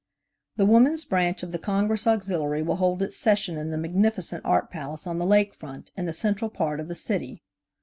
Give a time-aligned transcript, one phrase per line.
[0.55, 4.71] The Woman's Branch of the Congress Auxiliary will hold its sessions in the magnificent Art
[4.71, 7.43] Palace on the Lake Front, in the central part of the city.